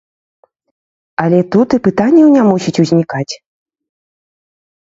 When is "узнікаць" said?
2.85-3.33